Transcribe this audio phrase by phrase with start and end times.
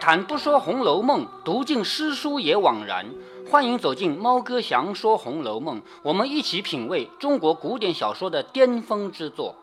[0.00, 3.06] 谈不说《红楼梦》，读尽诗书也枉然。
[3.50, 9.56] 欢迎走进猫哥祥说《红楼梦》，我们一起品味中国古典小说的巅峰之作。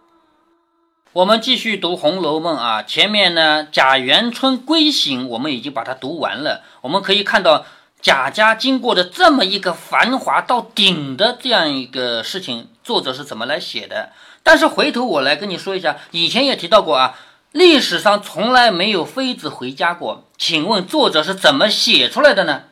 [1.13, 6.63] 我们继续读《红楼梦》啊，前面呢贾元春归省，我们已经把它读完了。
[6.81, 7.65] 我们可以看到
[8.01, 14.11] 贾家经过的这么一个繁华到顶的这样一个事情，作者是怎么来写的？
[14.43, 17.17] 但是回头我来跟你说一下，以前也提到过啊。
[17.55, 22.63] 历史上从来没有妃子回家过，请问作者是怎么写出来的呢？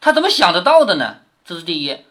[0.00, 1.16] 他怎么想得到的呢？
[1.44, 2.04] 这是第一。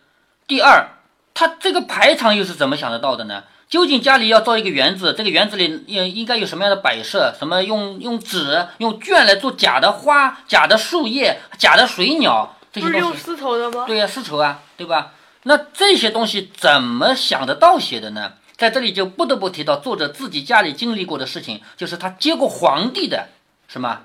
[0.45, 0.89] 第二，
[1.33, 3.45] 他这个排场又是怎么想得到的呢？
[3.69, 7.33] 究竟家里要造一个园子，这个园子里应应该有什么样的摆设？
[7.39, 12.99] 什么用用纸、用绢来做假的花、假的树叶、假的水鸟这些东西？
[12.99, 13.85] 用丝绸的吗？
[13.87, 15.13] 对呀，丝绸啊，对吧？
[15.43, 18.33] 那这些东西怎么想得到写的呢？
[18.57, 23.27] 在这里就不得不提到作者自己家里经历过的事情，就是他接过皇帝的，
[23.67, 24.01] 什么？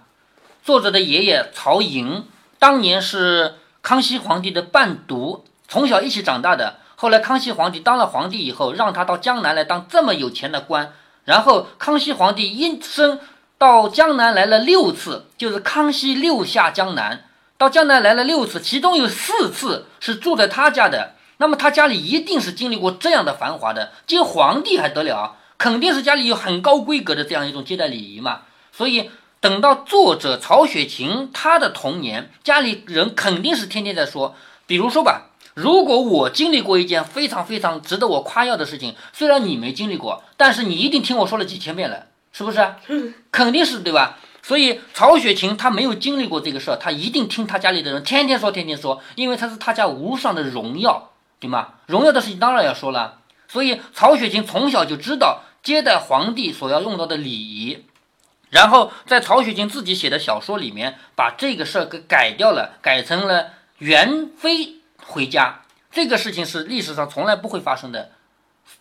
[0.62, 2.24] 作者的爷爷曹寅
[2.58, 6.76] 当年是康熙皇帝的伴读，从小一起长大的。
[6.96, 10.92] 后来康熙皇帝当了皇帝以后，让他到江南来当这么有钱的官。
[11.24, 13.18] 然后康熙皇帝一生
[13.56, 17.24] 到江南来了六次，就是康熙六下江南，
[17.56, 21.14] 到江南来了六次，其中有四次是住在他家的。
[21.42, 25.34] 那么他家里一定是经历过这样的繁华的，接皇帝还得了？
[25.58, 28.42] 肯定是家里有很高规格的这样一种接待礼仪嘛。
[28.70, 34.36] 所以等到作者曹雪芹他的童年，家里人肯定是天天在说，
[34.68, 42.74] 比如说吧，如果我经历过一件非常非常值得我夸耀的事情，虽然你没经历过，但是你一定听我说了几千遍了，是不是？
[43.32, 44.16] 肯定是对吧？
[44.44, 51.08] 所以曹雪芹他没有经历过这个事儿，他一定听他家里的人天天说，天天说，因为他是他家无上的荣耀。
[51.42, 51.74] 对吗？
[51.86, 53.18] 荣耀的事情当然要说了。
[53.48, 57.84] 所以曹雪芹从小就知道接待皇帝所要用到的礼仪，
[58.48, 65.62] 然后在曹雪芹自己写的小说里面把这个事儿给改掉了，改成了元妃回家。
[65.90, 68.12] 这个事情是历史上从来不会发生的，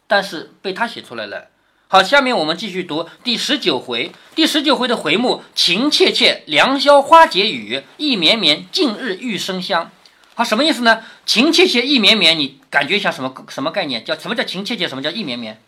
[0.07, 1.47] 但是被他写出来了。
[1.89, 4.13] 好，下面我们继续读第十九回。
[4.33, 9.91] 第十九回的回目：情切切，良宵花解语，意绵绵，近日玉生香。
[10.41, 11.03] 好，什么意思呢？
[11.23, 14.03] 情切切，意绵绵，你感觉一下什么什么概念？
[14.03, 14.87] 叫什么叫情切切？
[14.87, 15.61] 什么叫意绵绵？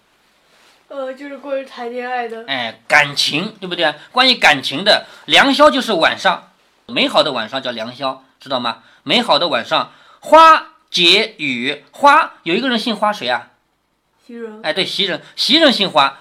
[0.88, 2.44] 呃，就是关于谈恋爱的。
[2.48, 3.94] 哎，感情，对不对？
[4.12, 6.52] 关于感情的良宵就是晚上，
[6.88, 8.80] 美好的晚上叫良宵，知道吗？
[9.04, 13.50] 美好的晚上，花解语，花有一个人姓花，谁啊？
[14.26, 14.60] 袭人。
[14.64, 16.18] 哎，对，袭人，袭人姓花。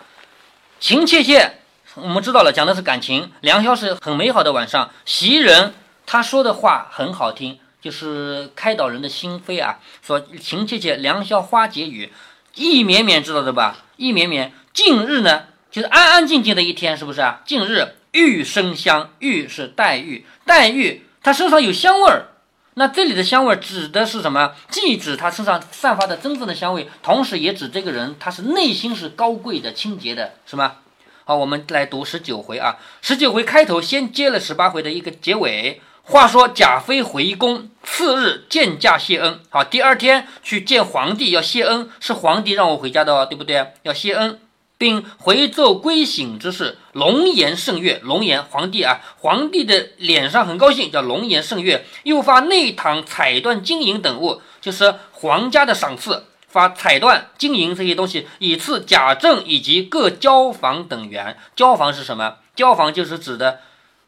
[0.78, 1.52] 情切切，
[1.94, 3.32] 我们知道了，讲的是感情。
[3.40, 5.72] 良宵是很美好的晚上，袭人
[6.04, 7.58] 他说的话很好听。
[7.82, 9.80] 就是开导人的心扉啊！
[10.06, 12.12] 说情切切，良宵花解语，
[12.54, 13.78] 意绵绵，知道的吧？
[13.96, 17.42] 意绵绵，近日呢，就是安安静静的一天，是不是啊？
[17.44, 22.28] 近日玉生香，玉是黛玉，黛玉她身上有香味儿。
[22.74, 24.54] 那这里的香味指的是什么？
[24.70, 30.76] 既指她身上散发的真正的香味，同时也指这个人他是内心是高贵的、清洁的，是吗？
[31.24, 32.78] 好，我们来读十九回啊。
[33.00, 35.80] 十九回开头先接了十八回的一个结尾。
[36.04, 39.38] 话说贾妃回宫，次日见驾谢恩。
[39.48, 43.72] 好，第二天去见皇帝要谢恩，是皇帝让我回家的哦，对不对？
[43.84, 44.40] 要谢恩，
[44.76, 48.00] 并回奏归省之事，龙颜圣悦。
[48.02, 51.86] 龙颜，皇帝啊，皇帝的脸上很高兴，叫龙颜圣悦。
[52.02, 61.38] 又发内堂彩缎、金银等物，就是皇家的赏赐，发彩缎、金银这些东西，以赐贾政以及各交房等员。
[61.54, 62.38] 交房是什么？
[62.56, 63.60] 交房就是指的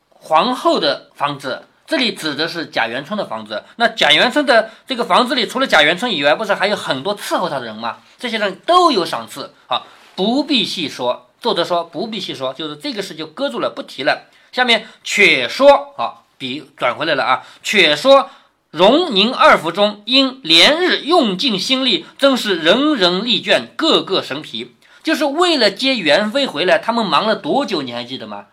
[0.09, 1.63] 皇后的房子。
[1.87, 3.63] 这里指的是贾元春的房子。
[3.77, 7.99] 那贾元春的这个房子里，除了贾元春以外，不是还有很多伺候他的人吗？
[8.19, 9.53] 这些人都有赏赐。
[9.67, 11.31] 好，不必细说。
[11.41, 14.29] 作者说不必细说，就是这个事就搁住了，不提了。
[14.51, 17.43] 下面却说，好，笔转回来了啊。
[17.63, 18.31] 却说
[18.71, 24.75] 荣宁二府中，因连日用尽心力，真是人人力倦，个个神疲。
[25.03, 27.83] 就是为了接元妃回来，他们忙了多久？
[27.83, 28.47] 你还记得吗？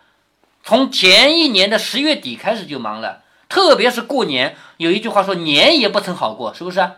[0.63, 6.89] 从前一年的十月底开始就忙了，特别是过年，有一句话说“年也不曾好过”，是不是？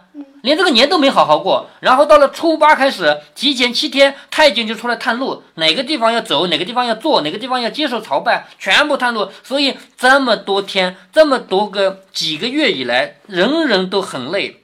[0.41, 1.69] 连这个年都没好好过。
[1.79, 9.31] 然后到了初八开始，提前七天，太监就出来探路，哪个地方要走，哪个地方要做，哪个地方要接受朝拜，全部探路。
[9.43, 14.63] 所以这么多天，这么多个几个月以来，人人都很累。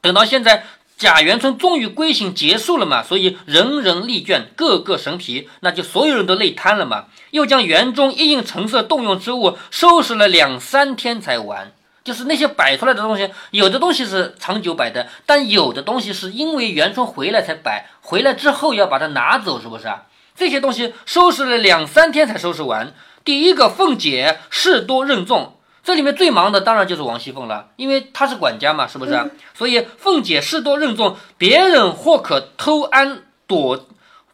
[0.00, 0.64] 等到现在。
[0.98, 7.04] 贾元春终于归省结束了嘛，所以人人力倦，个个神疲，那就所有人都累瘫了嘛。
[7.30, 11.72] 又将园中一应陈设动用之物收拾了两三天才完，
[12.02, 20.02] 就是那些摆出来的东西，有的东西是长久摆的，但有的东西是因为元春回来才摆，回来之后要把它拿走，是不是啊？
[20.34, 22.92] 这些东西收拾了两三天才收拾完。
[23.24, 25.57] 第一个凤姐事多任重，
[25.88, 29.30] 这里面最忙的当然就是王熙凤了，因为她是管家嘛，是不是？
[29.54, 33.86] 所以凤姐事多任重，别人或可偷安躲，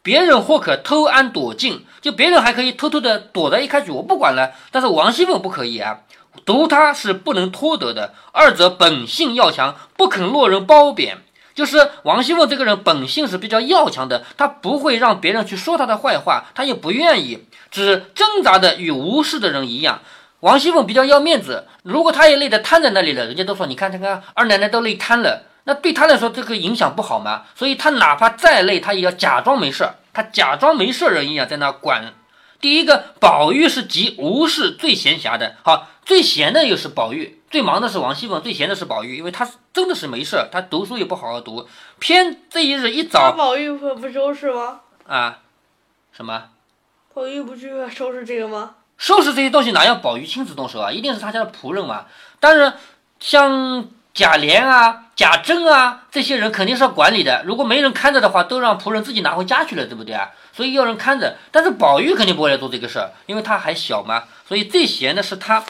[0.03, 4.51] 别人或可偷安躲进，就别人还可以偷偷的躲在一开始，我不管了。
[4.69, 6.01] 但是王熙凤不可以啊，
[6.43, 8.13] 独她是不能脱得的。
[8.33, 11.19] 二者本性要强，不肯落人褒贬。
[11.53, 20.01] 就是王熙凤这个人本性是比较要强的，她不会让别人去说她的坏话，她也不愿意，只挣扎的与无视的人一样。
[20.45, 27.45] 王熙凤比较要面子，如果她也累得瘫在那里了，人家都说你看看看二奶奶都累瘫了，那对她来说这个影响不好嘛？
[27.55, 32.13] 所以她哪怕再累，她也要假装没事儿，她假装没事人一样在那管。
[32.61, 37.41] 第一个，宝玉是集无事最闲暇的，好，最闲的又是宝玉。
[37.49, 41.67] 最忙的是王熙凤，最闲的是宝玉，因为他真的是没事他读书也不好好读。
[41.97, 44.81] 偏这一日一早，宝玉不不收拾吗？
[45.07, 45.39] 啊，
[46.15, 46.49] 什么？
[47.15, 48.75] 宝玉不就要收拾这个吗？
[48.97, 50.91] 收拾这些东西哪要宝玉亲自动手啊？
[50.91, 52.05] 一定是他家的仆人嘛。
[52.39, 52.73] 但是
[53.19, 57.43] 像贾琏啊、贾珍啊这些人肯定是要管理的。
[57.45, 60.29] 如果没人看着的话，都让仆人自己拿回家去了，对不对啊？
[60.53, 61.35] 所以要人看着。
[61.51, 64.23] 但是宝玉肯定不会来做这个事儿，因为他还小嘛。
[64.47, 65.63] 所以最闲的是他。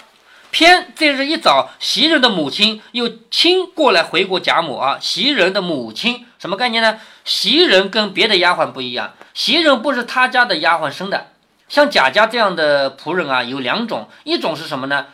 [0.51, 4.97] 偏这日一早，袭人的母亲又亲过来回过贾母啊。
[5.01, 6.97] 袭人的母亲什么概念呢？
[7.25, 11.27] 袭人跟别的丫鬟不一样，袭人不是他家的丫鬟生的。
[11.67, 15.07] 像贾家这样的仆人啊，有两种，一种是什么呢？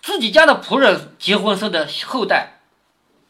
[0.00, 2.60] 自己家的仆人结婚生的后代，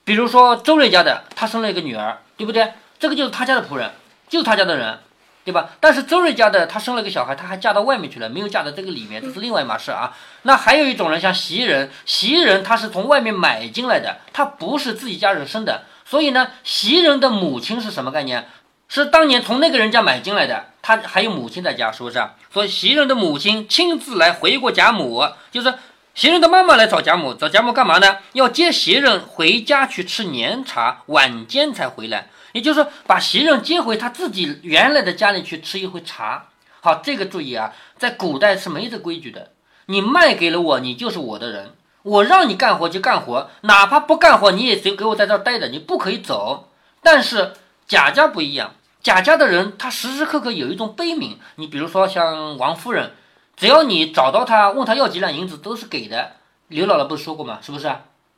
[0.05, 2.73] 比如说周瑞家的，他生了一个女儿，对不对？
[2.99, 3.93] 这个就是他家的仆人，
[4.29, 4.99] 就是他家的人。
[5.47, 5.71] 对吧？
[5.79, 10.13] 但是周瑞家的她生了个小孩，她还嫁到外面去了，没有嫁到这个里面，这是另外一码事啊。
[10.43, 18.49] 那还有一种人，像袭人，袭人她是从外面买进来的，她不是自己家人生的，所以呢，袭人的母亲是什么概念？
[18.89, 22.23] 是当年从那个人家买进来的，他还有母亲在家，是不是？
[22.53, 25.75] 所以袭人的母亲亲自来回过贾母，就是
[26.15, 28.19] 袭人的妈妈来找贾母，找贾母干嘛呢？
[28.33, 32.29] 要接袭人回家去吃年茶，晚间才回来。
[32.53, 36.47] 也就是说，把袭人接回他自己原来的家里去吃一回茶。
[36.81, 39.51] 好，这个注意啊，在古代是没这规矩的。
[39.87, 41.73] 你卖给了我，你就是我的人，
[42.03, 46.71] 我让你干活就干活，哪怕不干活，你也得给我在这儿待着，你不可以走。
[47.03, 47.53] 但是
[47.87, 48.76] 贾家不一样，
[49.07, 51.37] 贾家的人他时时刻刻有一种悲悯。
[51.55, 53.13] 你比如说像王夫人，
[53.57, 56.33] 只要你找到他，问他要几两银子，都是给的。
[56.67, 57.61] 刘姥姥不是说过吗？
[57.63, 57.89] 是不是？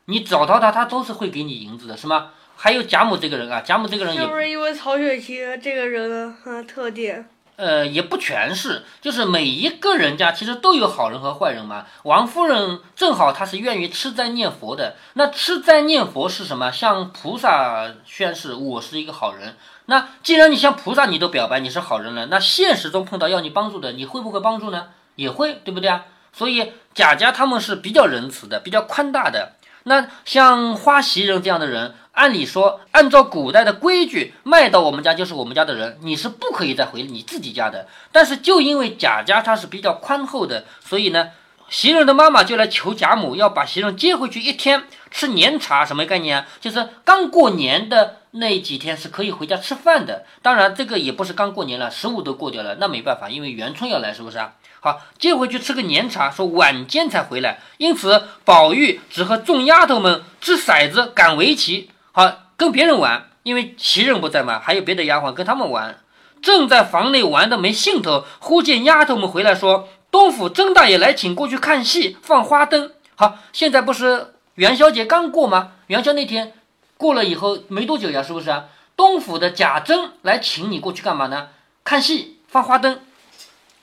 [0.05, 2.33] 你找到他，他都是会给你银子的，是吗？
[2.55, 7.27] 还有贾母这个人啊，贾母这个人也是不是因为曹雪芹这个人的特点？
[7.59, 11.87] 呃，也不全是，就是每一个人家其实都有好人和坏人嘛。
[12.05, 16.71] 王夫人正好她是愿意吃斋念佛的，那吃斋念佛是什么？
[16.71, 19.57] 向菩萨宣誓我是一个好人。
[19.87, 24.91] 那既然你向菩萨你都表白你是好人了，那现实中碰到要你帮助的，你会不会帮助呢？
[25.17, 26.05] 也会，对不对啊？
[26.33, 29.55] 所以贾家他们是比较仁慈的，比较宽大的。
[29.89, 37.89] 那像花袭人这样的人，按理说，按照古代的规矩，卖到我们家就是我们家的人，你是不可以再回你自己家的。
[38.13, 41.31] 但是就因为贾家他是比较宽厚的，所以呢，
[41.69, 46.47] 袭人的妈妈就来求贾母要把袭人接回去一天吃年茶，什么概念啊？
[46.61, 50.27] 就是刚过年的那几天是可以回家吃饭的。
[50.43, 54.53] 当然，这个也不是刚过年了，十五都过掉了，那没办法，因为元春要来，是不是啊？
[54.81, 65.99] 好，接回去吃个年茶，说晚间才回来，因此宝玉只和众丫头们掷骰子、赶围棋，好跟别人玩，因为袭人不在嘛，还有别的丫鬟跟他们玩。
[66.41, 72.93] 正在房内玩的没兴头，忽见丫头们回来，说东府甄大爷来请过去看戏，放花灯。
[73.17, 75.73] 好，现在不是元宵节刚过吗？
[75.89, 76.53] 元宵那天
[76.97, 78.67] 过了以后没多久呀，是不是啊？
[78.95, 81.49] 东府的贾珍来请你过去干嘛呢？
[81.83, 83.01] 看戏，放花灯。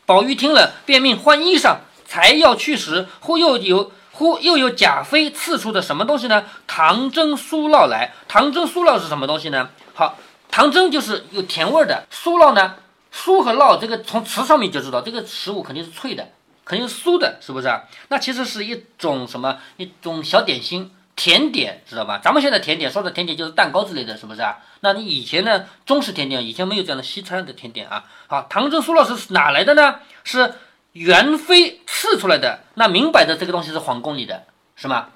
[0.05, 6.45] 宝玉听了，便命换衣裳，才要去时，忽又有忽又有贾妃赐出的什么东西呢？
[6.67, 8.13] 糖蒸酥酪来。
[8.27, 9.69] 糖蒸酥酪是什么东西呢？
[9.95, 10.17] 好，
[10.51, 12.75] 糖蒸就是有甜味的，酥酪呢，
[13.11, 16.29] 酥和酪这个从词上面就知道，这个食物肯定是脆的，
[16.63, 17.67] 肯定是酥的，是不是？
[18.09, 19.57] 那其实是一种什么？
[19.77, 20.91] 一种小点心。
[21.15, 22.19] 甜点知道吧？
[22.21, 24.57] 咱们现在甜点说的甜点就是蛋糕之类的，是不是啊？
[24.81, 25.65] 那你以前呢？
[25.85, 28.03] 中式甜点以前没有这样的西餐的甜点啊。
[28.27, 29.99] 好，唐僧苏老师是哪来的呢？
[30.25, 30.55] 是
[30.91, 32.59] 元妃赐出来的。
[32.73, 34.43] 那明摆着这个东西是皇宫里的，
[34.75, 35.07] 是吗？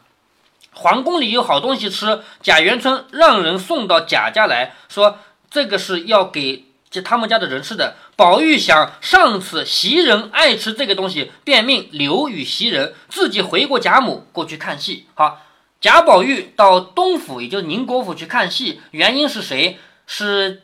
[0.72, 5.20] 皇宫里有好东西吃，贾元春让人送到贾家来说，
[5.52, 7.96] 这个是要给这他们家的人吃的。
[8.16, 15.06] 宝玉想上次袭人爱吃这个东西，便命留与袭人，自己回过贾母过去看戏。
[15.14, 15.42] 好。
[15.82, 19.80] 贾宝玉到东府，也就是宁国府去看戏，原因是谁？
[20.06, 20.64] 是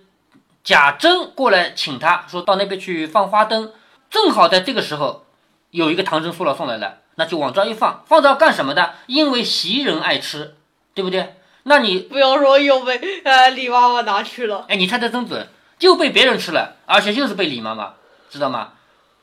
[0.64, 3.72] 贾珍过来请他，说到那边去放花灯。
[4.10, 5.26] 正好在这个时候，
[5.72, 8.96] 有一个唐僧苏老送来了，那就往这儿一放，放这儿干什么的？
[9.08, 10.56] 因为袭人爱吃，
[10.94, 11.36] 对不对？
[11.64, 15.48] 那你不要说又被呃李妈妈拿去了，哎，你猜的真准，
[15.80, 17.94] 就被别人吃了，而且就是被李妈妈，
[18.30, 18.74] 知道吗？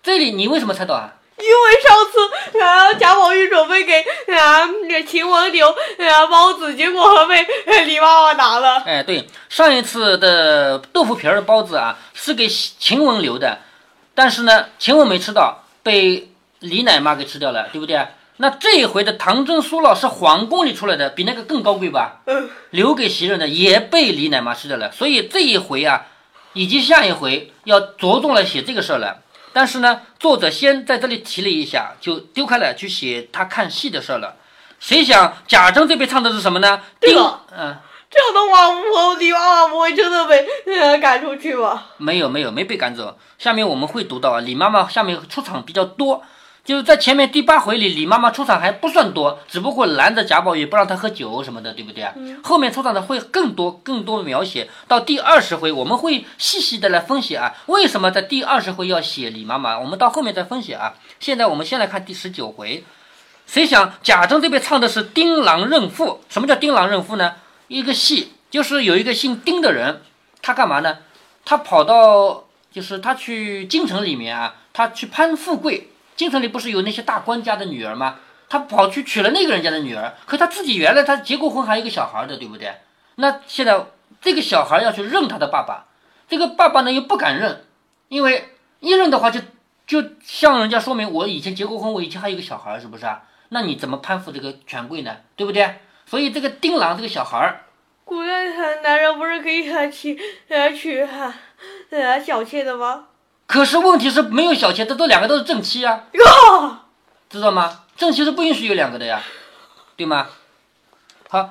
[0.02, 1.20] 这里你为什么猜到啊？
[1.38, 4.00] 因为上次啊贾宝玉准备给
[4.34, 7.44] 啊那 秦王留啊包子，结果被
[7.84, 8.82] 李妈妈拿了。
[8.86, 13.58] 哎，对，上一次的豆腐皮儿包子啊，是给秦雯留的，
[14.14, 18.06] 但是呢，秦雯没吃到，被李奶妈给吃掉了，对不对？
[18.36, 22.20] 那这一回的唐僧苏老是皇宫里出来的，比那个更高贵吧？
[22.70, 26.06] 留给袭人的也被李奶妈吃掉了，所以这一回啊，
[26.52, 29.21] 以及下一回要着重来写这个事儿了。
[29.52, 34.36] 但是呢，作者先在这里提了一下，就丢开了去写他看戏的事儿了。
[34.80, 36.80] 谁想贾政这边唱的是什么呢？
[37.00, 37.76] 丁对了，嗯。
[38.14, 41.86] 这样的话，我李妈妈不会真的被呃赶出去吧？
[41.96, 43.18] 没有没有没被赶走。
[43.38, 46.22] 下面我们会读到啊，李妈妈下面出场比较多，
[46.64, 52.14] 就是在前面第八回里，李妈妈出场还不算多，只不过拦着贾宝玉不让他喝酒什么的，对不对啊？
[52.44, 54.70] 后面出场的会更多更多描写。
[54.86, 59.76] 到第二十回，我们会细细的来分析啊，为什么在第二十回要写李妈妈？
[59.76, 60.94] 我们到后面再分析啊。
[61.18, 62.84] 现在我们先来看第十九回，
[63.44, 66.20] 谁想贾政这边唱的是丁郎认父？
[66.28, 67.34] 什么叫丁郎认父呢？
[67.66, 70.02] 一个戏就是有一个姓丁的人，
[70.40, 70.98] 他干嘛呢？
[71.44, 75.88] 他跑到就是他去京城里面啊，他去攀富贵。
[76.22, 78.20] 京城里不是有那些大官家的女儿吗？
[78.48, 82.76] 他跑去娶了那个人家的女儿，可他自己原来他结过婚，还有一个小孩的，对不对？
[83.16, 83.86] 那现在
[84.20, 85.86] 这个小孩要去认他的爸爸，
[86.28, 87.64] 这个爸爸呢又不敢认，
[88.06, 89.40] 因为一认的话就
[89.84, 93.22] 就向人家说明我以前结过婚，我以前还有一个小孩，是不是啊？
[93.48, 95.16] 那你怎么攀附这个权贵呢？
[95.34, 95.80] 对不对？
[96.06, 97.62] 所以这个丁郎这个小孩儿，
[98.04, 101.34] 古代的男人不是可以娶呃娶呃
[101.90, 103.06] 呃小妾的吗？
[103.52, 106.76] 可是问题是没有小妾，这都两个都是正妻啊，哟，
[107.28, 107.80] 知道吗？
[107.98, 109.20] 正妻是不允许有两个的呀，
[109.94, 110.28] 对吗？
[111.28, 111.50] 好，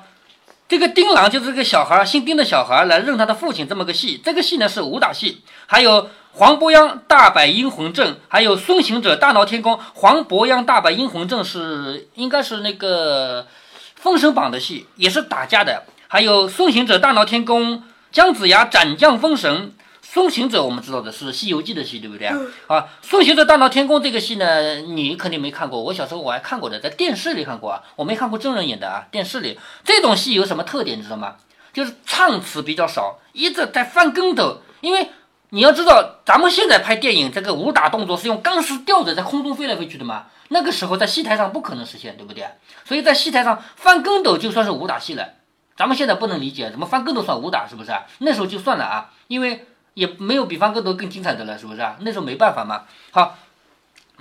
[0.68, 4.20] 这个丁郎就是个小孩，姓丁的小孩来认他的父亲这么个戏。
[4.24, 9.78] 这个戏呢是武打戏，还有黄伯央大摆阴魂阵，还有孙行者大闹天宫。
[9.94, 13.44] 黄伯央大摆阴魂阵是应该是那个
[13.94, 15.84] 《封神榜》的戏，也是打架的。
[16.08, 19.76] 还有孙行者大闹天宫，姜子牙斩将封神。
[20.12, 22.36] 孙行者我们知道的是《西游记》的戏，对不对啊？
[22.66, 25.82] 啊，孙行者大闹天宫这个戏呢，你肯定没看过。
[25.82, 29.06] 我小时候我还看过的，在电视里看过啊，我没看过真人演的啊。
[29.10, 31.36] 电视里这种戏有什么特点，你知道吗？
[31.72, 34.58] 就是唱词比较少，一直在翻跟头。
[34.82, 35.08] 因为
[35.48, 40.26] 你要知道，咱们现在拍电影，这个武打动作是用钢丝吊着在空中飞来飞去的嘛。
[40.48, 42.44] 那个时候在戏台上不可能实现，对不对？
[42.84, 45.26] 所以在戏台上翻跟斗就算是武打戏了。
[45.74, 48.02] 咱们现在不能理解，怎么翻跟斗算武打，是不是啊？
[48.18, 49.68] 那时候就算了啊，因为。
[49.94, 51.96] 也没有比翻跟头更精彩的了，是不是啊？
[52.00, 52.84] 那时候没办法嘛。
[53.10, 53.38] 好，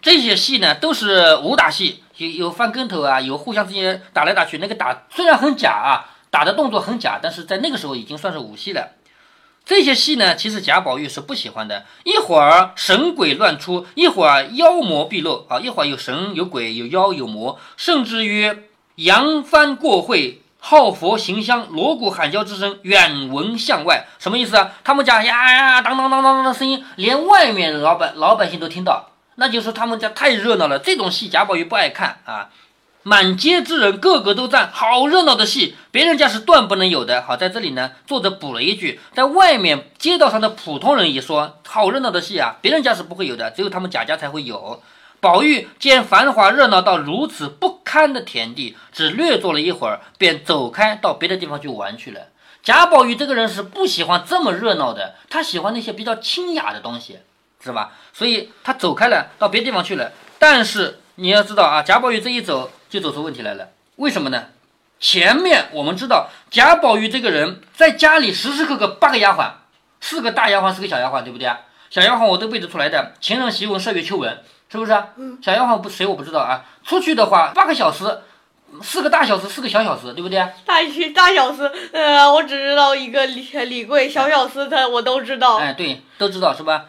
[0.01, 4.57] 这些戏呢都是武打戏，有有翻跟头啊，有互相之间打来打去。
[4.57, 8.91] 那个打虽然很假啊，打的动作很假，但是在那个时候已经算是武戏了。
[9.63, 11.85] 这些戏呢，其实贾宝玉是不喜欢的。
[12.03, 18.51] 一会儿神鬼乱出，一会儿妖魔毕露啊，一会儿有神有鬼有妖有魔，甚至于
[18.95, 20.40] 扬帆过会。
[20.63, 24.72] 好佛行香，锣鼓喊叫之声远闻向外，什么意思啊？
[24.84, 30.77] 他们家呀呀当当当当当的声音，连外面老百老百姓都听到，那就是他们家太热闹了。
[30.77, 32.50] 这种戏贾宝玉不爱看啊。
[33.03, 37.24] 满街之人个个都赞，好热闹的戏，别人家是断不能有的。
[37.24, 44.84] 好，在这里呢，作者补了一句，在外面街道上的普通人也说好热闹的戏啊，别人家是不会有的，只有他们贾家才会有。
[45.21, 52.29] 宝玉见繁华热闹到如此不堪的田地，只略坐了一会儿，便走开到别的地方去玩去了。
[52.63, 57.19] 贾宝玉这个人是不喜欢这么热闹的，他喜欢那些比较清雅的东西，
[57.63, 57.91] 是吧？
[58.11, 60.11] 所以他走开了，到别的地方去了。
[60.39, 63.69] 但是你要知道啊，贾宝玉这一走就走出问题来了。
[63.97, 64.45] 为什么呢？
[64.99, 69.51] 前面我们知道贾宝玉这个人在家里时时刻刻八个丫鬟，
[69.99, 71.59] 四个大丫鬟，四个小丫鬟，对不对啊？
[71.91, 74.43] 小丫鬟我都背得出来的，晴雯、袭雯、麝月、秋纹。
[74.71, 75.09] 是不是啊？
[75.43, 76.63] 小丫鬟不谁我不知道啊。
[76.85, 78.21] 出去的话八个小时，
[78.81, 80.39] 四个大小时，四个小小时，对不对？
[80.65, 80.77] 大
[81.13, 85.57] 大小时，呃，我只知道一个李李贵，小小时他我都知道。
[85.57, 86.85] 哎，对，都知道是吧？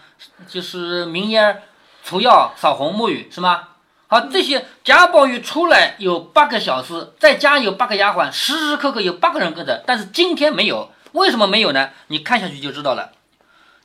[0.46, 1.60] 就是明烟、
[2.04, 3.70] 除药、扫红、沐浴是吗？
[4.06, 11.90] 好，这些贾宝玉出来有八个小时，在家有八个丫鬟，时时刻刻有八个人跟着，但是今天没有，为什么没有呢？
[12.06, 13.10] 你看下去就知道了。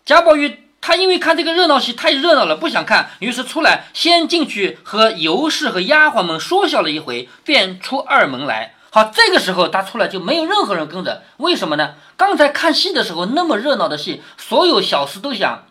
[0.05, 0.66] 贾宝玉。
[0.87, 8.73] 他因为看这个热闹戏太热闹了，不想看，于是出来先进去和尤氏和丫鬟们说笑了一回，便出二门来。
[8.89, 11.95] 好，这个时候他出来就没有任何人跟着，为什么呢？
[12.15, 15.65] 刚才看戏的时候那么热闹的戏，所有小厮都想，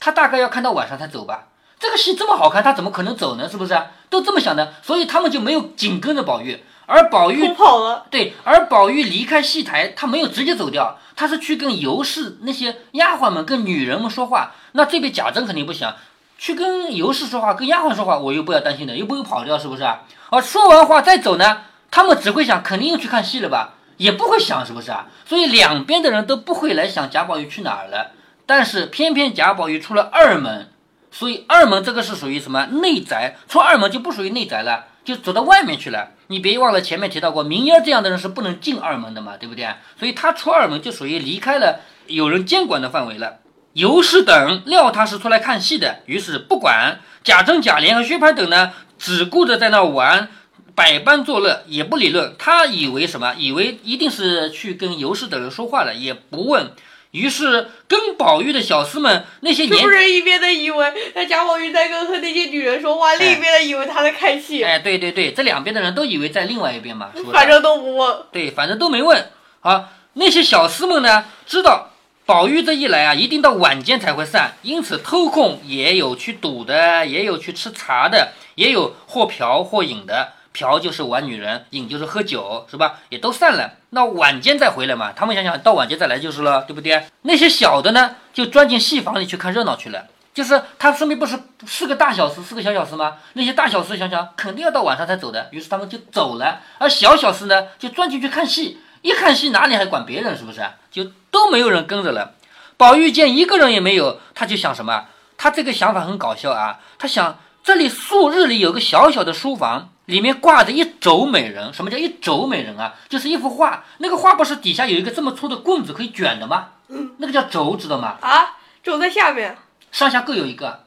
[0.00, 1.48] 他大概要看到晚上才走吧。
[1.78, 3.46] 这个戏这么好看，他怎么可能走呢？
[3.46, 3.78] 是不是？
[4.08, 8.06] 都这么想的，所以他们就没有紧跟着宝玉，而宝玉跑了。
[8.10, 14.52] 对，而宝玉离开戏台，他没有直接走掉，他是去跟尤氏那些丫鬟们、跟女人们说话。
[14.72, 15.94] 那这边贾珍肯定不想
[16.38, 20.02] 去跟尤氏说话，跟丫鬟说话，我又不要担心的，又不会跑掉，是不是啊？
[20.30, 25.06] 而说完话再走呢，他们只会想，肯定又去看戏了吧，也不会想，是不是啊？
[25.26, 28.12] 所以两边的人都不会来想贾宝玉去哪儿了。
[28.44, 30.68] 但是偏偏贾宝玉出了二门，
[31.10, 33.36] 所以二门这个是属于什么内宅？
[33.48, 36.10] 出二门就不属于内宅了，就走到外面去了。
[36.28, 39.68] 你别忘了前面提到过，明烟这样的人是不能进二门的嘛，对不对？
[39.98, 43.40] 所以他出二门就属于离开了有人监管的范围了。
[43.74, 50.28] 尤氏等料他是出来看戏的，于是不管贾政、贾琏和薛蟠等呢，只顾着在那玩，
[50.74, 52.34] 百般作乐，也不理论。
[52.38, 53.34] 他以为什么？
[53.38, 56.72] 以为一定是去跟尤氏等人说话了，也不问。
[57.12, 64.62] 于是跟宝玉的小厮们那些年是不是一边的以为那贾宝玉在跟和那些女人说话，另一边的以为他在看戏？
[64.62, 67.10] 哎，对对对，这两边的人都以为在另外一边嘛？
[67.32, 68.16] 反正都不问。
[68.30, 69.30] 对，反正都没问。
[69.60, 71.90] 啊，那些小厮们呢，知道
[72.26, 80.32] 宝玉这一来啊，一定到晚间才会散，因此偷空也有去赌的，也有去吃茶的，也有或嫖或饮的。
[80.54, 82.98] 嫖就是玩女人，饮就是喝酒，是吧？
[83.08, 83.72] 也都散了。
[83.88, 87.04] 那晚间再回来嘛，他们想想到晚间再来就是了，对不对？
[87.22, 90.04] 那些小的呢，就钻进戏房里去看热闹去了。
[90.34, 93.16] 就是他身边不是四个大小厮，四个小小时吗？
[93.34, 96.60] 那些大小厮想想，肯定要到晚上才走的，于是他们就走了。
[96.78, 98.78] 而小小时呢，就钻进去看戏。
[99.02, 100.36] 一看戏，哪里还管别人？
[100.36, 100.60] 是不是？
[100.90, 102.34] 就都没有人跟着了。
[102.76, 105.06] 宝玉见一个人也没有，他就想什么？
[105.36, 106.78] 他这个想法很搞笑啊！
[106.98, 109.88] 他想，这里素日里有个小小的书房。
[110.06, 112.92] 里面挂着一轴美人，什么叫一轴美人啊？
[113.08, 116.70] 就是一幅画，那个画不是底下有一个这么粗的棍子可以卷的吗？
[116.88, 118.16] 嗯，那个叫轴，知道吗？
[118.20, 119.56] 啊，轴在下面，
[119.92, 120.84] 上下各有一个。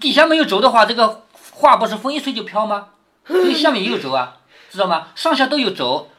[0.00, 2.88] 底下没有轴的话，这个画不是风一吹就飘吗？
[3.26, 4.38] 所以下面也有轴啊，
[4.70, 5.08] 知道吗？
[5.14, 6.10] 上下都有轴，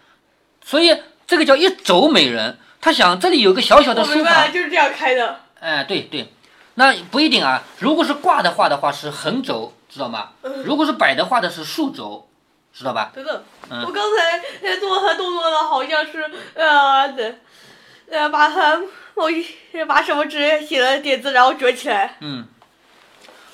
[0.64, 2.60] 所以这个叫一轴美人。
[2.80, 5.40] 他想这里有个小小的书房，就是这样开的。
[5.60, 6.32] 哎，对对，
[6.76, 7.64] 那不一定啊。
[7.80, 9.74] 如果是挂的画的话，是横轴。
[9.92, 10.30] 知道吗？
[10.64, 12.30] 如果是摆的话的是竖轴，
[12.72, 13.12] 知道吧？
[13.12, 17.12] 等等，我刚才在做他动作的，好像是呃，
[18.12, 18.80] 呃，把它
[19.20, 22.16] 我把什么纸写了点字，然后折起来。
[22.22, 22.46] 嗯，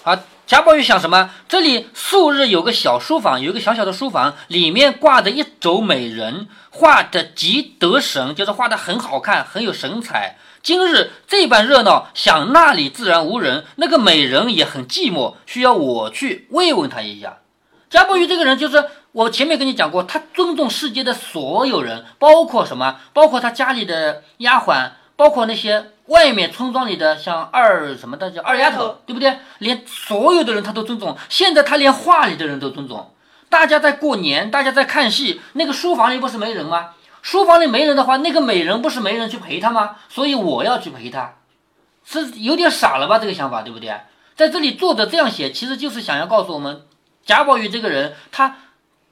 [0.04, 1.32] 好，贾宝玉想什么？
[1.50, 10.38] 这里素日有个小书房，有一个小小的书房，里面挂着一轴美人，画的极得神，就是画的很好看，很有神采。
[10.62, 17.40] 今日这般热闹，想那里自然无人，那个美人也很寂寞，需要我去慰问她一下。
[17.90, 23.00] 贾宝玉这个人就是我前面跟你讲过，他尊重世界的所有人，包括什么？
[23.14, 29.40] 包括他家里的丫鬟，包括那些外面村庄里的像二什么的叫二丫头，对不对？
[29.60, 31.18] 连所有的人他都尊重。
[31.30, 33.12] 现在他连画里的人都尊重。
[33.50, 36.90] 大家在过年，大家在看戏，那个书房里不是没人吗？
[37.22, 39.96] 书房里没人的话，那个美人不是没人去陪她吗？
[40.10, 41.36] 所以我要去陪她，
[42.04, 43.18] 是有点傻了吧？
[43.18, 43.96] 这个想法对不对？
[44.36, 46.82] 在这里作者这样写，其实就是想要告诉我们，
[47.26, 48.58] 贾宝玉这个人，他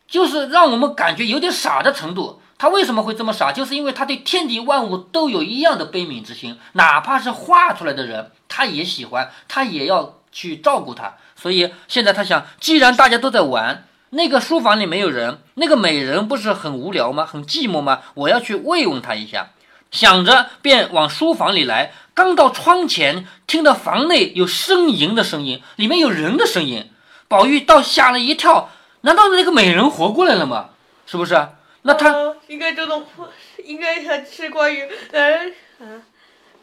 [0.08, 2.42] 就是让我们感觉有点傻的程度。
[2.58, 3.52] 他为什么会这么傻？
[3.52, 11.16] 就是因为他对天地万物都有一样的悲悯之心，哪怕是画出来的人，他也喜欢，他也要去照顾他。
[11.36, 13.86] 所以现在他想，既然大家都在玩。
[14.16, 17.26] 那个书房里没有人，那个美人不是很无聊吗？
[17.26, 18.02] 很寂寞吗？
[18.14, 19.50] 我要去慰问他一下，
[19.90, 21.92] 想着便往书房里来。
[22.14, 26.92] 刚到窗前，听到房内有呻吟的声音，里面有人的声音。
[27.28, 28.70] 宝玉倒吓了一跳，
[29.02, 30.70] 难道那个美人活过来了吗？
[31.08, 31.48] 是不是？
[31.84, 33.06] 那他应该这种，
[33.64, 35.52] 应该是关于呃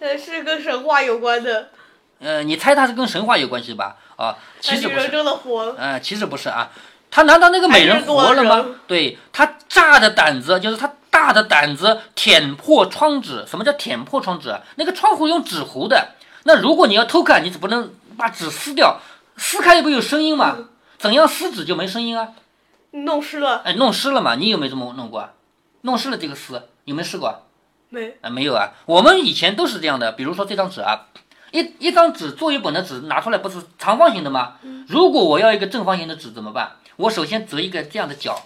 [0.00, 1.70] 呃是跟神话有关的。
[2.18, 3.96] 呃，你猜他是跟神话有关系吧？
[4.16, 5.08] 啊，其实不是。
[5.08, 5.74] 真的活了。
[5.78, 6.70] 呃，其实不是啊。
[7.10, 8.66] 他难道那个美人活了吗？
[8.86, 13.44] 对他炸的胆子，就是他大的胆子舔破窗纸。
[13.46, 14.54] 什么叫舔破窗纸？
[14.76, 16.10] 那个窗户用纸糊的。
[16.44, 19.00] 那如果你要偷看，你总不能把纸撕掉，
[19.36, 20.56] 撕开不有声音吗？
[20.98, 22.28] 怎样撕纸就没声音啊？
[22.92, 23.62] 弄湿了。
[23.64, 24.34] 哎，弄湿了嘛？
[24.34, 25.30] 你有没有这么弄过？
[25.82, 27.46] 弄湿了这个撕有没有试过？
[27.88, 28.72] 没啊，没有啊。
[28.86, 30.12] 我们以前都是这样的。
[30.12, 31.06] 比如说这张纸啊，
[31.50, 34.58] 一一张纸作业本的纸拿出来不是长方形的吗？
[34.88, 36.76] 如果我要一个正方形的纸怎么办？
[36.96, 38.42] 我首先折一个这样的角，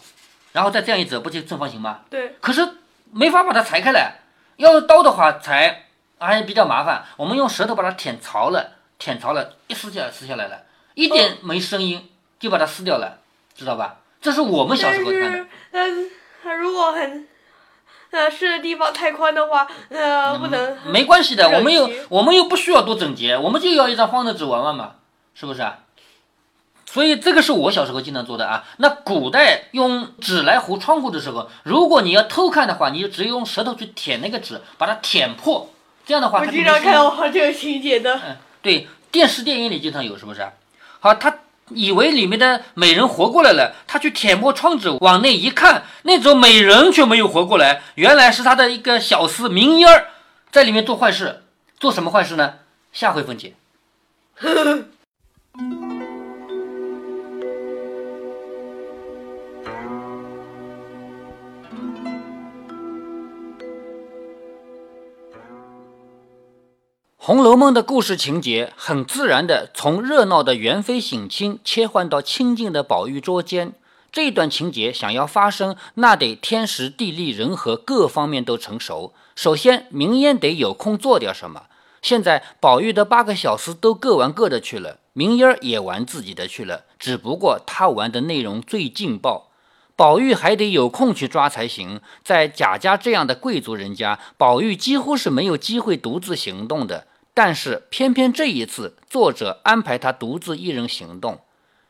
[0.52, 2.00] 然后再这样一折，不就正方形吗？
[2.08, 2.36] 对。
[2.40, 2.66] 可是
[3.10, 4.20] 没法把它裁开来，
[4.56, 5.86] 要刀的话裁
[6.18, 7.04] 还比较麻烦。
[7.16, 10.62] 我们用舌头把它舔槽了，舔槽了，一撕下来撕下来了，
[10.94, 13.18] 一点没声音，就把它撕掉了，
[13.54, 13.96] 知道吧？
[14.24, 15.46] 这是我们小时候看的。
[15.72, 16.10] 嗯，
[16.58, 17.28] 如果很
[18.10, 20.78] 呃是地方太宽的话，呃不能。
[20.86, 24.92] 没关系的，我们又我们又不需要多整洁，我们就要一张方的纸玩玩嘛，
[25.34, 25.80] 是不是啊？
[26.86, 28.64] 所以这个是我小时候经常做的啊。
[28.78, 35.68] 那古代用纸来糊窗户的时候，如果你要偷看的话，你就直接用舌头去舔那个纸，把它舔破，
[36.06, 38.14] 这样的话我经常看到这个情节的。
[38.26, 40.48] 嗯，对，电视电影里经常有，是不是？
[41.00, 50.08] 好，他以为里面的美人活过来了，他去舔破窗子，往内一看，那种美人却没有活过来，原来是他的一个小厮明烟儿
[50.50, 51.42] 在里面做坏事。
[51.80, 52.54] 做什么坏事呢？
[52.92, 53.54] 下回分解。
[67.26, 73.72] 《红楼梦》的故事情节很自然地从热闹的元妃省亲切换到清静的宝玉捉奸。
[74.12, 79.14] 这段情节想要发生，那得天时地利人和各方面都成熟。
[79.34, 81.62] 首先，明烟得有空做点什么。
[82.02, 89.48] 现在宝玉的八个小厮都各玩各的去了，明烟也玩自己的去了，只不过他玩的内容最劲爆。
[89.96, 92.02] 宝玉还得有空去抓才行。
[92.22, 97.06] 在贾家这样的贵族人家，宝玉几乎是没有机会独自行动的。
[97.34, 101.40] 但是偏偏这一次，作者安排他独自一人行动。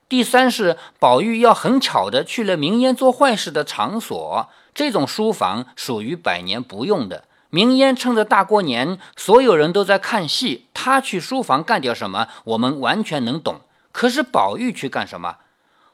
[0.09, 7.25] 第三是宝玉要很巧的去了明烟做坏事的场所，这种书房属于百年不用的。
[7.51, 13.61] 明烟趁着大过年，所有人都在看戏，他去书房干点什么，我们完全能懂。
[13.93, 15.37] 可是宝玉去干什么？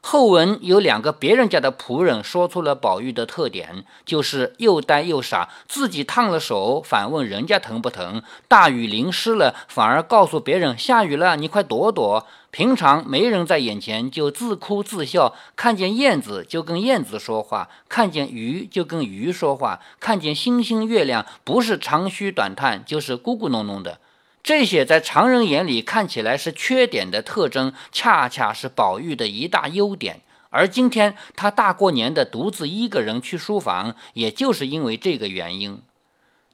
[0.03, 12.25] 后文有两个别人家的仆人说出了宝玉的特点，就是又呆又傻，自己烫了手，反问人家疼不疼；大雨淋湿了，反而告诉别人下雨了，你快躲躲。
[12.49, 23.99] 平常没人在眼前，就自哭自笑；看见燕子就跟燕子说话，看见鱼就跟鱼说话，看见星星月亮不是长吁短叹，就是咕咕哝哝的。
[24.43, 30.21] 这些在常人眼里看起来是缺点的特征，恰恰是宝玉的一大优点。
[30.49, 35.81] 而今天他大过年的独自一个人去书房，也就是因为这个原因。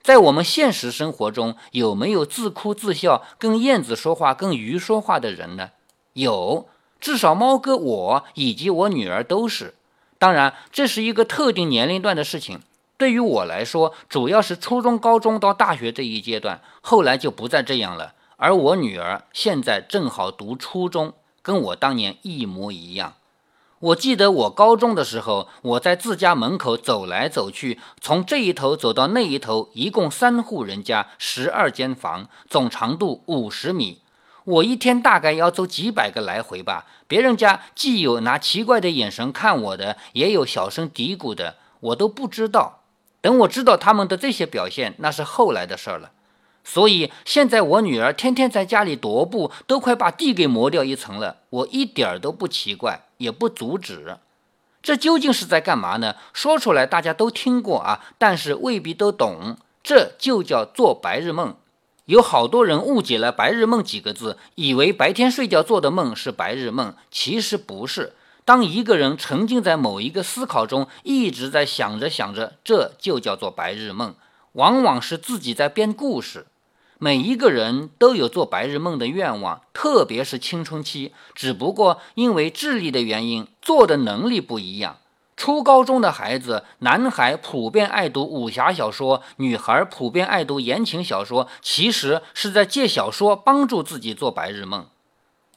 [0.01, 5.71] 在我们现实生活中，有没有自哭自笑、跟燕子说话、跟鱼说话的人呢？
[6.13, 6.69] 有，
[6.99, 9.73] 至少猫哥我以及我女儿都是。
[10.19, 12.61] 当然，这是一个特定年龄段的事情。
[12.97, 18.13] 对于我来说，主要是初中、高中到大学这一阶段，后来就不再这样了。
[18.37, 23.13] 而我女儿现在正好读初中，跟我当年一模一样。
[23.79, 34.01] 我记得我高中的时候，我在自家门口走来走去，从这一头走到那一头，一共三户人家，十二间房，总长度五十米。
[34.43, 36.87] 我一天大概要走几百个来回吧。
[37.07, 42.76] 别人家既有拿奇怪的眼神看我的，也有小声嘀咕的，我都不知道。
[43.27, 46.11] 等我知道他们的这些表现，那是后来的事儿了。
[46.63, 51.39] 所以现在我女儿天天在家里踱步，都快把地给磨掉一层了。
[51.49, 54.15] 我一点儿都不奇怪，也不阻止。
[54.81, 56.15] 这究竟是在干嘛呢？
[56.31, 59.57] 说出来大家都听过啊，但是未必都懂。
[59.83, 61.57] 这就叫做白日梦。
[62.05, 68.13] 有好多人误解了“白日梦”几个字，以为白天睡觉做的梦是白日梦，其实不是。
[68.47, 74.15] 当一个人沉浸在某一个思考中，一直在想着想着，这就叫做白日梦。
[74.53, 76.47] 往往是自己在编故事。
[76.97, 81.11] 每一个人都有做白日梦的愿望，特别是青春期。
[81.35, 84.99] 只不过因为智力的原因，做的能力不一样。
[85.35, 94.87] 初高中的孩子，男孩普遍爱读武侠小说，女孩普遍爱读言情小说，其实是在借小说帮助自己做白日梦。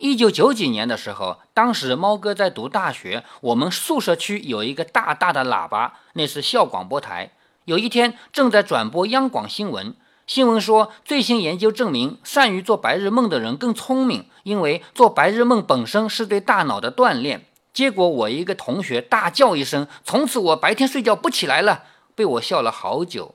[0.00, 7.32] 一九九几年的时候，当时猫哥在读大学，我们宿舍区有一个大大的喇叭，那是校广播台。
[7.66, 9.94] 有一天正在转播央广新闻，
[10.26, 17.44] 新闻说最新研究证明，善于做白日梦的人更聪明，因为做白日梦本身是对大脑的锻炼。
[17.74, 21.84] 结果我一个同学大叫一声，从此我白天睡觉不起来了，
[22.14, 23.34] 被我笑了好久。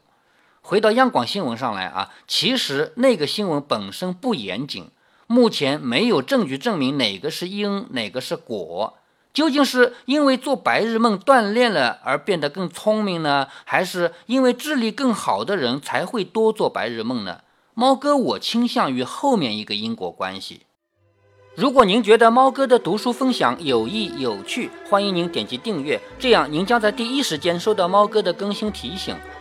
[0.62, 4.89] 回到央广新闻上来啊，其实那个新闻本身不严谨。
[5.28, 8.96] 目前没有证据证明哪个是因，哪个是果。
[9.34, 17.42] 究竟是因为做白日梦锻炼了而变得更聪明呢，还是因为智力更好的人才会多做白日梦呢？
[17.74, 20.62] 猫哥，我倾向于后面一个因果关系。
[21.56, 29.16] 如果您觉得猫哥的读书分享有益有趣，欢迎您点击订阅，这样您将在第一时间收到猫哥的更新提醒。